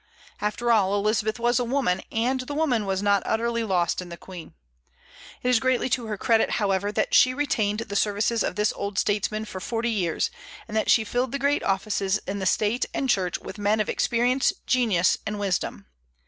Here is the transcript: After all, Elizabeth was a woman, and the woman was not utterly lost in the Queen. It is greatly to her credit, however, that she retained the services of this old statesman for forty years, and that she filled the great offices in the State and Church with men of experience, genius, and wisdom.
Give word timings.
After 0.39 0.71
all, 0.71 0.95
Elizabeth 0.95 1.37
was 1.37 1.59
a 1.59 1.63
woman, 1.63 2.01
and 2.11 2.39
the 2.39 2.55
woman 2.55 2.87
was 2.87 3.03
not 3.03 3.21
utterly 3.23 3.63
lost 3.63 4.01
in 4.01 4.09
the 4.09 4.17
Queen. 4.17 4.55
It 5.43 5.49
is 5.49 5.59
greatly 5.59 5.89
to 5.89 6.07
her 6.07 6.17
credit, 6.17 6.49
however, 6.53 6.91
that 6.91 7.13
she 7.13 7.35
retained 7.35 7.81
the 7.81 7.95
services 7.95 8.41
of 8.41 8.55
this 8.55 8.73
old 8.75 8.97
statesman 8.97 9.45
for 9.45 9.59
forty 9.61 9.91
years, 9.91 10.31
and 10.67 10.75
that 10.75 10.89
she 10.89 11.03
filled 11.03 11.33
the 11.33 11.37
great 11.37 11.61
offices 11.61 12.17
in 12.25 12.39
the 12.39 12.47
State 12.47 12.87
and 12.95 13.11
Church 13.11 13.37
with 13.37 13.59
men 13.59 13.79
of 13.79 13.89
experience, 13.89 14.51
genius, 14.65 15.19
and 15.27 15.39
wisdom. 15.39 15.85